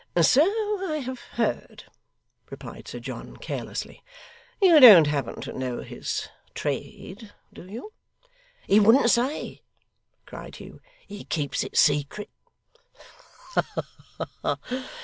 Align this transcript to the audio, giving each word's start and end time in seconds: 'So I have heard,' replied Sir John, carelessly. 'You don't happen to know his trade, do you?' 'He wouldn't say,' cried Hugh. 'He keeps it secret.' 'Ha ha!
'So 0.19 0.41
I 0.91 0.97
have 0.97 1.19
heard,' 1.33 1.83
replied 2.49 2.87
Sir 2.87 2.99
John, 2.99 3.37
carelessly. 3.37 4.03
'You 4.59 4.79
don't 4.79 5.05
happen 5.05 5.41
to 5.41 5.53
know 5.53 5.81
his 5.83 6.27
trade, 6.55 7.31
do 7.53 7.67
you?' 7.67 7.93
'He 8.65 8.79
wouldn't 8.79 9.11
say,' 9.11 9.61
cried 10.25 10.55
Hugh. 10.55 10.81
'He 11.05 11.23
keeps 11.25 11.63
it 11.63 11.77
secret.' 11.77 12.31
'Ha 13.53 13.83
ha! 14.41 14.57